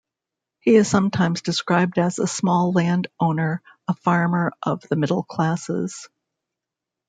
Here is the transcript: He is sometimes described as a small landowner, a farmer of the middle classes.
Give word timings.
He 0.61 0.73
is 0.77 0.89
sometimes 0.89 1.43
described 1.43 1.99
as 1.99 2.17
a 2.17 2.25
small 2.25 2.71
landowner, 2.71 3.61
a 3.87 3.93
farmer 3.93 4.51
of 4.63 4.81
the 4.89 4.95
middle 4.95 5.21
classes. 5.21 6.09